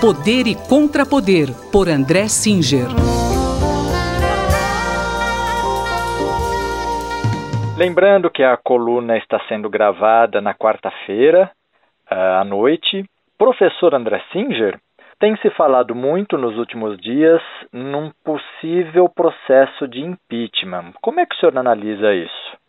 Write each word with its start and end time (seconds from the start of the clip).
Poder 0.00 0.46
e 0.46 0.54
Contrapoder, 0.66 1.48
por 1.70 1.86
André 1.86 2.26
Singer. 2.26 2.88
Lembrando 7.76 8.30
que 8.30 8.42
a 8.42 8.56
coluna 8.56 9.18
está 9.18 9.38
sendo 9.46 9.68
gravada 9.68 10.40
na 10.40 10.54
quarta-feira, 10.54 11.50
à 12.08 12.42
noite. 12.44 13.04
Professor 13.36 13.94
André 13.94 14.22
Singer, 14.32 14.80
tem 15.18 15.36
se 15.36 15.50
falado 15.50 15.94
muito 15.94 16.38
nos 16.38 16.56
últimos 16.56 16.96
dias 16.96 17.42
num 17.70 18.10
possível 18.24 19.06
processo 19.06 19.86
de 19.86 20.00
impeachment. 20.00 20.94
Como 21.02 21.20
é 21.20 21.26
que 21.26 21.34
o 21.34 21.38
senhor 21.38 21.58
analisa 21.58 22.14
isso? 22.14 22.59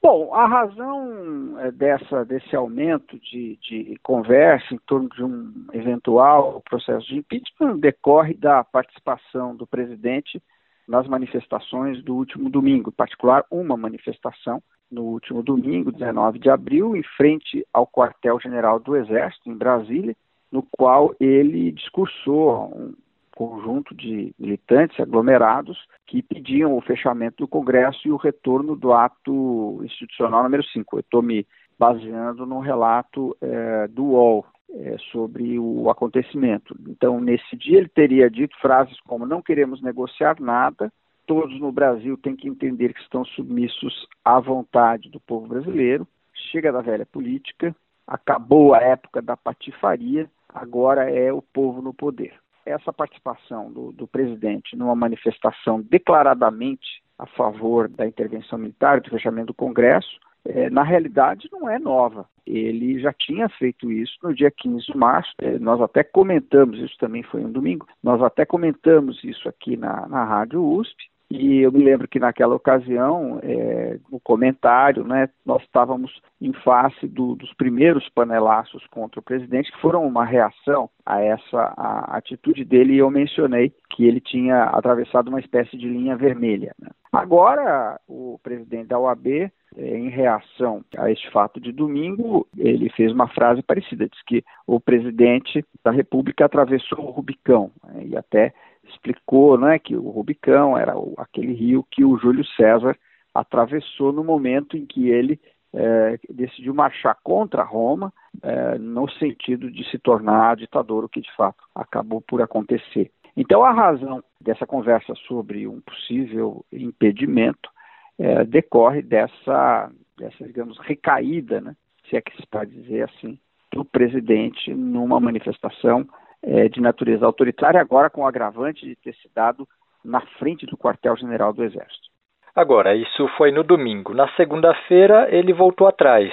Bom, 0.00 0.32
a 0.32 0.46
razão 0.46 1.58
é, 1.58 1.72
dessa, 1.72 2.24
desse 2.24 2.54
aumento 2.54 3.18
de, 3.18 3.58
de 3.60 3.98
conversa 4.02 4.72
em 4.72 4.78
torno 4.86 5.08
de 5.08 5.24
um 5.24 5.66
eventual 5.72 6.62
processo 6.68 7.06
de 7.08 7.16
impeachment 7.16 7.78
decorre 7.78 8.34
da 8.34 8.62
participação 8.62 9.56
do 9.56 9.66
presidente 9.66 10.40
nas 10.86 11.06
manifestações 11.08 12.02
do 12.02 12.14
último 12.14 12.48
domingo, 12.48 12.90
em 12.90 12.96
particular 12.96 13.44
uma 13.50 13.76
manifestação 13.76 14.62
no 14.90 15.02
último 15.02 15.42
domingo, 15.42 15.92
19 15.92 16.38
de 16.38 16.48
abril, 16.48 16.96
em 16.96 17.02
frente 17.02 17.66
ao 17.72 17.86
quartel-general 17.86 18.78
do 18.78 18.96
Exército, 18.96 19.50
em 19.50 19.56
Brasília, 19.56 20.16
no 20.50 20.62
qual 20.62 21.14
ele 21.20 21.72
discursou 21.72 22.94
conjunto 23.38 23.94
de 23.94 24.34
militantes 24.36 24.98
aglomerados 24.98 25.78
que 26.08 26.20
pediam 26.20 26.76
o 26.76 26.80
fechamento 26.80 27.36
do 27.44 27.46
Congresso 27.46 28.00
e 28.04 28.10
o 28.10 28.16
retorno 28.16 28.74
do 28.74 28.92
ato 28.92 29.80
institucional 29.84 30.42
número 30.42 30.64
5. 30.64 30.96
Eu 30.96 31.00
estou 31.00 31.22
me 31.22 31.46
baseando 31.78 32.44
no 32.44 32.58
relato 32.58 33.36
é, 33.40 33.86
do 33.86 34.06
UOL 34.06 34.44
é, 34.74 34.96
sobre 35.12 35.56
o 35.56 35.88
acontecimento. 35.88 36.76
Então, 36.88 37.20
nesse 37.20 37.56
dia, 37.56 37.78
ele 37.78 37.88
teria 37.88 38.28
dito 38.28 38.58
frases 38.60 38.98
como: 39.02 39.24
não 39.24 39.40
queremos 39.40 39.80
negociar 39.80 40.40
nada, 40.40 40.92
todos 41.24 41.60
no 41.60 41.70
Brasil 41.70 42.16
têm 42.16 42.34
que 42.34 42.48
entender 42.48 42.92
que 42.92 43.02
estão 43.02 43.24
submissos 43.24 44.08
à 44.24 44.40
vontade 44.40 45.08
do 45.10 45.20
povo 45.20 45.46
brasileiro, 45.46 46.08
chega 46.50 46.72
da 46.72 46.80
velha 46.80 47.06
política, 47.06 47.72
acabou 48.04 48.74
a 48.74 48.78
época 48.78 49.22
da 49.22 49.36
patifaria, 49.36 50.28
agora 50.48 51.08
é 51.08 51.32
o 51.32 51.40
povo 51.40 51.80
no 51.80 51.94
poder 51.94 52.34
essa 52.68 52.92
participação 52.92 53.72
do, 53.72 53.92
do 53.92 54.06
presidente 54.06 54.76
numa 54.76 54.94
manifestação 54.94 55.80
declaradamente 55.80 57.02
a 57.18 57.26
favor 57.26 57.88
da 57.88 58.06
intervenção 58.06 58.58
militar, 58.58 59.00
do 59.00 59.10
fechamento 59.10 59.48
do 59.48 59.54
Congresso, 59.54 60.20
é, 60.44 60.70
na 60.70 60.82
realidade 60.82 61.48
não 61.52 61.68
é 61.68 61.78
nova. 61.78 62.26
Ele 62.46 62.98
já 63.00 63.12
tinha 63.12 63.48
feito 63.48 63.90
isso 63.90 64.16
no 64.22 64.34
dia 64.34 64.50
15 64.50 64.86
de 64.86 64.96
março. 64.96 65.32
É, 65.38 65.58
nós 65.58 65.80
até 65.80 66.02
comentamos, 66.02 66.78
isso 66.78 66.96
também 66.98 67.22
foi 67.22 67.44
um 67.44 67.50
domingo, 67.50 67.86
nós 68.02 68.22
até 68.22 68.46
comentamos 68.46 69.22
isso 69.24 69.48
aqui 69.48 69.76
na, 69.76 70.06
na 70.08 70.24
Rádio 70.24 70.64
USP. 70.64 71.10
E 71.30 71.58
eu 71.58 71.70
me 71.70 71.84
lembro 71.84 72.08
que 72.08 72.18
naquela 72.18 72.54
ocasião, 72.54 73.38
é, 73.42 73.98
no 74.10 74.18
comentário, 74.18 75.04
né, 75.04 75.28
nós 75.44 75.62
estávamos 75.62 76.10
em 76.40 76.54
face 76.54 77.06
do, 77.06 77.34
dos 77.34 77.52
primeiros 77.52 78.08
panelaços 78.08 78.86
contra 78.86 79.20
o 79.20 79.22
presidente, 79.22 79.70
que 79.70 79.80
foram 79.80 80.06
uma 80.06 80.24
reação 80.24 80.88
a 81.04 81.20
essa 81.20 81.74
a 81.76 82.16
atitude 82.16 82.64
dele, 82.64 82.94
e 82.94 82.98
eu 82.98 83.10
mencionei 83.10 83.74
que 83.90 84.06
ele 84.06 84.20
tinha 84.20 84.64
atravessado 84.64 85.28
uma 85.28 85.40
espécie 85.40 85.76
de 85.76 85.86
linha 85.86 86.16
vermelha. 86.16 86.74
Né. 86.80 86.88
Agora, 87.12 88.00
o 88.08 88.38
presidente 88.42 88.88
da 88.88 88.98
OAB, 88.98 89.26
é, 89.26 89.50
em 89.76 90.08
reação 90.08 90.82
a 90.96 91.10
este 91.10 91.30
fato 91.30 91.60
de 91.60 91.72
domingo, 91.72 92.46
ele 92.56 92.88
fez 92.90 93.12
uma 93.12 93.28
frase 93.28 93.62
parecida, 93.62 94.08
diz 94.08 94.22
que 94.22 94.42
o 94.66 94.80
presidente 94.80 95.62
da 95.84 95.90
República 95.90 96.46
atravessou 96.46 97.00
o 97.00 97.10
Rubicão, 97.10 97.70
né, 97.84 98.06
e 98.06 98.16
até 98.16 98.54
explicou 98.98 99.56
né, 99.56 99.78
que 99.78 99.96
o 99.96 100.10
Rubicão 100.10 100.76
era 100.76 100.96
o, 100.98 101.14
aquele 101.16 101.52
rio 101.52 101.86
que 101.90 102.04
o 102.04 102.18
Júlio 102.18 102.44
César 102.44 102.96
atravessou 103.32 104.12
no 104.12 104.24
momento 104.24 104.76
em 104.76 104.84
que 104.84 105.08
ele 105.08 105.40
é, 105.72 106.18
decidiu 106.28 106.74
marchar 106.74 107.16
contra 107.22 107.62
Roma, 107.62 108.12
é, 108.42 108.78
no 108.78 109.08
sentido 109.12 109.70
de 109.70 109.88
se 109.90 109.98
tornar 109.98 110.56
ditador, 110.56 111.04
o 111.04 111.08
que 111.08 111.20
de 111.20 111.34
fato 111.36 111.62
acabou 111.74 112.20
por 112.20 112.42
acontecer. 112.42 113.10
Então, 113.36 113.62
a 113.62 113.72
razão 113.72 114.22
dessa 114.40 114.66
conversa 114.66 115.14
sobre 115.26 115.66
um 115.68 115.80
possível 115.80 116.64
impedimento 116.72 117.70
é, 118.18 118.44
decorre 118.44 119.02
dessa, 119.02 119.92
dessa, 120.16 120.44
digamos, 120.44 120.78
recaída, 120.78 121.60
né, 121.60 121.76
se 122.08 122.16
é 122.16 122.20
que 122.20 122.34
se 122.36 122.46
pode 122.46 122.72
dizer 122.72 123.04
assim, 123.04 123.38
do 123.70 123.84
presidente 123.84 124.74
numa 124.74 125.20
manifestação 125.20 126.08
é, 126.42 126.68
de 126.68 126.80
natureza 126.80 127.26
autoritária, 127.26 127.80
agora 127.80 128.10
com 128.10 128.22
o 128.22 128.26
agravante 128.26 128.86
de 128.86 128.96
ter 128.96 129.14
se 129.16 129.30
dado 129.34 129.66
na 130.04 130.20
frente 130.38 130.66
do 130.66 130.76
quartel-general 130.76 131.52
do 131.52 131.64
Exército. 131.64 132.08
Agora, 132.54 132.94
isso 132.94 133.28
foi 133.36 133.52
no 133.52 133.62
domingo. 133.62 134.14
Na 134.14 134.28
segunda-feira, 134.34 135.28
ele 135.30 135.52
voltou 135.52 135.86
atrás. 135.86 136.32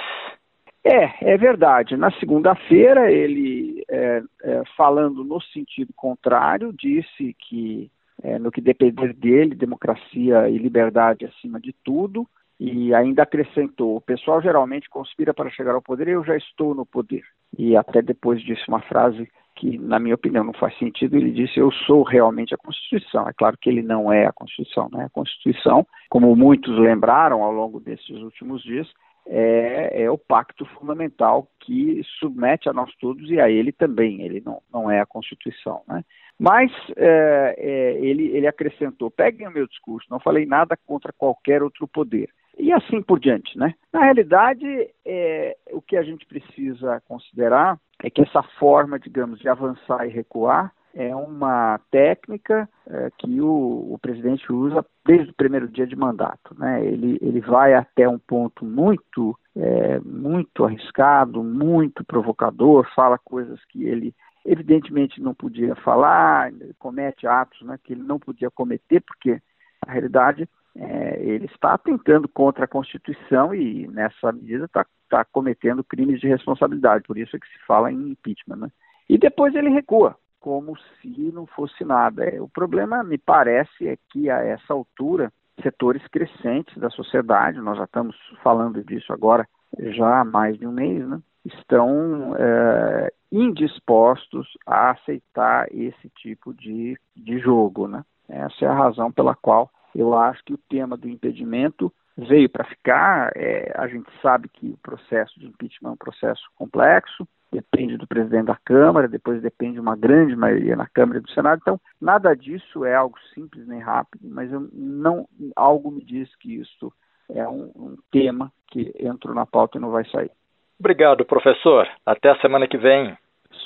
É, 0.82 1.32
é 1.32 1.36
verdade. 1.36 1.96
Na 1.96 2.10
segunda-feira, 2.12 3.10
ele, 3.10 3.84
é, 3.88 4.22
é, 4.42 4.62
falando 4.76 5.24
no 5.24 5.40
sentido 5.40 5.92
contrário, 5.94 6.72
disse 6.72 7.34
que, 7.38 7.90
é, 8.22 8.38
no 8.38 8.50
que 8.50 8.60
depender 8.60 9.12
dele, 9.12 9.54
democracia 9.54 10.48
e 10.48 10.58
liberdade 10.58 11.24
acima 11.26 11.60
de 11.60 11.72
tudo, 11.84 12.26
e 12.58 12.94
ainda 12.94 13.22
acrescentou: 13.22 13.96
o 13.96 14.00
pessoal 14.00 14.40
geralmente 14.40 14.88
conspira 14.88 15.34
para 15.34 15.50
chegar 15.50 15.74
ao 15.74 15.82
poder, 15.82 16.08
eu 16.08 16.24
já 16.24 16.36
estou 16.36 16.74
no 16.74 16.86
poder. 16.86 17.24
E 17.58 17.76
até 17.76 18.00
depois 18.00 18.40
disse 18.40 18.62
uma 18.68 18.80
frase 18.80 19.28
que, 19.56 19.78
na 19.78 19.98
minha 19.98 20.14
opinião, 20.14 20.44
não 20.44 20.52
faz 20.52 20.76
sentido. 20.78 21.16
Ele 21.16 21.32
disse: 21.32 21.58
Eu 21.58 21.72
sou 21.72 22.02
realmente 22.02 22.54
a 22.54 22.58
Constituição. 22.58 23.28
É 23.28 23.32
claro 23.32 23.56
que 23.60 23.68
ele 23.68 23.82
não 23.82 24.12
é 24.12 24.26
a 24.26 24.32
Constituição, 24.32 24.88
né? 24.92 25.06
A 25.06 25.10
Constituição, 25.10 25.86
como 26.10 26.36
muitos 26.36 26.78
lembraram 26.78 27.42
ao 27.42 27.50
longo 27.50 27.80
desses 27.80 28.16
últimos 28.18 28.62
dias, 28.62 28.86
é, 29.26 30.02
é, 30.04 30.10
o 30.10 30.18
pacto 30.18 30.64
fundamental 30.78 31.48
que 31.60 32.00
submete 32.20 32.68
a 32.68 32.72
nós 32.72 32.94
todos 33.00 33.28
e 33.30 33.40
a 33.40 33.50
ele 33.50 33.72
também. 33.72 34.22
Ele 34.22 34.42
não, 34.44 34.62
não 34.72 34.90
é 34.90 35.00
a 35.00 35.06
Constituição, 35.06 35.82
né? 35.88 36.04
Mas 36.38 36.70
é, 36.96 37.56
é, 37.58 37.92
ele, 37.98 38.28
ele 38.36 38.46
acrescentou: 38.46 39.10
peguem 39.10 39.48
o 39.48 39.52
meu 39.52 39.66
discurso, 39.66 40.06
não 40.10 40.20
falei 40.20 40.44
nada 40.44 40.78
contra 40.86 41.12
qualquer 41.12 41.62
outro 41.62 41.88
poder. 41.88 42.28
E 42.58 42.72
assim 42.72 43.02
por 43.02 43.18
diante, 43.18 43.56
né? 43.58 43.74
Na 43.92 44.04
realidade, 44.04 44.66
é, 45.04 45.56
o 45.72 45.82
que 45.82 45.96
a 45.96 46.02
gente 46.02 46.24
precisa 46.26 47.02
considerar 47.06 47.78
é 48.02 48.10
que 48.10 48.22
essa 48.22 48.42
forma, 48.58 48.98
digamos, 48.98 49.38
de 49.38 49.48
avançar 49.48 50.06
e 50.06 50.10
recuar 50.10 50.72
é 50.94 51.14
uma 51.14 51.78
técnica 51.90 52.66
é, 52.86 53.10
que 53.18 53.38
o, 53.40 53.92
o, 53.92 53.98
presidente 54.00 54.50
usa 54.50 54.84
desde 55.04 55.30
o 55.30 55.34
primeiro 55.34 55.68
dia 55.68 55.86
de 55.86 55.94
mandato. 55.94 56.58
Né? 56.58 56.84
Ele, 56.86 57.18
ele 57.20 57.40
vai 57.40 57.74
até 57.74 58.08
um 58.08 58.18
ponto 58.18 58.64
muito, 58.64 59.38
é, 59.54 60.00
muito 60.00 60.64
arriscado, 60.64 61.44
muito 61.44 62.02
provocador, 62.02 62.88
fala 62.94 63.18
coisas 63.18 63.62
que 63.66 63.84
ele 63.84 64.14
evidentemente 64.46 65.20
não 65.20 65.34
podia 65.34 65.74
falar, 65.76 66.50
comete 66.78 67.26
atos 67.26 67.60
né, 67.62 67.78
que 67.82 67.92
ele 67.92 68.02
não 68.02 68.18
podia 68.18 68.50
cometer, 68.50 69.02
porque 69.02 69.42
na 69.84 69.92
realidade 69.92 70.48
é, 70.78 71.20
ele 71.22 71.46
está 71.46 71.74
atentando 71.74 72.28
contra 72.28 72.64
a 72.64 72.68
Constituição 72.68 73.54
e 73.54 73.86
nessa 73.88 74.32
medida 74.32 74.66
está 74.66 74.84
está 75.06 75.24
cometendo 75.24 75.84
crimes 75.84 76.20
de 76.20 76.28
responsabilidade, 76.28 77.04
por 77.04 77.16
isso 77.16 77.36
é 77.36 77.38
que 77.38 77.46
se 77.46 77.58
fala 77.66 77.90
em 77.90 78.10
impeachment. 78.10 78.56
Né? 78.56 78.68
E 79.08 79.16
depois 79.16 79.54
ele 79.54 79.70
recua, 79.70 80.16
como 80.40 80.76
se 81.00 81.32
não 81.32 81.46
fosse 81.46 81.84
nada. 81.84 82.24
É, 82.24 82.40
o 82.40 82.48
problema, 82.48 83.02
me 83.02 83.16
parece, 83.16 83.88
é 83.88 83.96
que 84.10 84.28
a 84.28 84.42
essa 84.42 84.72
altura, 84.72 85.32
setores 85.62 86.06
crescentes 86.08 86.76
da 86.76 86.90
sociedade, 86.90 87.60
nós 87.60 87.78
já 87.78 87.84
estamos 87.84 88.16
falando 88.42 88.84
disso 88.84 89.12
agora 89.12 89.46
já 89.78 90.20
há 90.20 90.24
mais 90.24 90.58
de 90.58 90.66
um 90.66 90.72
mês, 90.72 91.06
né? 91.06 91.20
estão 91.44 92.34
é, 92.36 93.12
indispostos 93.30 94.46
a 94.66 94.90
aceitar 94.90 95.68
esse 95.70 96.08
tipo 96.16 96.52
de, 96.52 96.98
de 97.16 97.38
jogo. 97.38 97.86
Né? 97.86 98.04
Essa 98.28 98.64
é 98.64 98.68
a 98.68 98.74
razão 98.74 99.12
pela 99.12 99.34
qual 99.34 99.70
eu 99.96 100.14
acho 100.14 100.44
que 100.44 100.52
o 100.52 100.60
tema 100.68 100.96
do 100.96 101.08
impedimento 101.08 101.92
veio 102.16 102.48
para 102.48 102.64
ficar. 102.64 103.32
É, 103.34 103.72
a 103.76 103.86
gente 103.86 104.08
sabe 104.20 104.48
que 104.48 104.68
o 104.68 104.78
processo 104.78 105.38
de 105.38 105.46
impeachment 105.46 105.90
é 105.90 105.92
um 105.92 105.96
processo 105.96 106.42
complexo, 106.56 107.26
depende 107.52 107.96
do 107.96 108.06
presidente 108.06 108.46
da 108.46 108.56
Câmara, 108.56 109.08
depois 109.08 109.40
depende 109.40 109.74
de 109.74 109.80
uma 109.80 109.96
grande 109.96 110.34
maioria 110.36 110.76
na 110.76 110.86
Câmara 110.86 111.18
e 111.18 111.22
do 111.22 111.30
Senado. 111.30 111.60
Então, 111.62 111.80
nada 112.00 112.34
disso 112.34 112.84
é 112.84 112.94
algo 112.94 113.16
simples 113.34 113.66
nem 113.66 113.80
rápido, 113.80 114.28
mas 114.28 114.52
eu 114.52 114.68
não 114.72 115.26
algo 115.54 115.90
me 115.90 116.04
diz 116.04 116.34
que 116.36 116.56
isso 116.56 116.92
é 117.30 117.46
um, 117.46 117.70
um 117.74 117.96
tema 118.10 118.52
que 118.68 118.92
entrou 119.00 119.34
na 119.34 119.46
pauta 119.46 119.78
e 119.78 119.80
não 119.80 119.90
vai 119.90 120.04
sair. 120.06 120.30
Obrigado, 120.78 121.24
professor. 121.24 121.88
Até 122.04 122.30
a 122.30 122.40
semana 122.40 122.68
que 122.68 122.76
vem. 122.76 123.16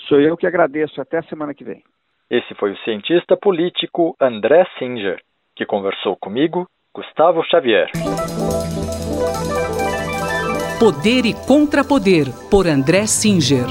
Sou 0.08 0.20
eu 0.20 0.36
que 0.36 0.46
agradeço. 0.46 1.00
Até 1.00 1.18
a 1.18 1.22
semana 1.24 1.52
que 1.52 1.64
vem. 1.64 1.82
Esse 2.30 2.54
foi 2.54 2.72
o 2.72 2.78
cientista 2.78 3.36
político 3.36 4.16
André 4.20 4.64
Singer, 4.78 5.20
que 5.60 5.66
conversou 5.66 6.16
comigo 6.16 6.66
Gustavo 6.94 7.44
Xavier. 7.44 7.90
Poder 10.80 11.26
e 11.26 11.34
Contrapoder, 11.34 12.28
por 12.50 12.66
André 12.66 13.06
Singer. 13.06 13.66